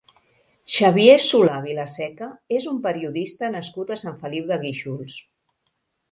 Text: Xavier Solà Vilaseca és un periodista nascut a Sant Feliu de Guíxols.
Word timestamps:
Xavier 0.75 1.17
Solà 1.25 1.57
Vilaseca 1.65 2.29
és 2.59 2.65
un 2.71 2.79
periodista 2.85 3.49
nascut 3.57 3.91
a 3.91 3.97
Sant 4.05 4.17
Feliu 4.23 4.47
de 4.53 4.57
Guíxols. 4.65 5.19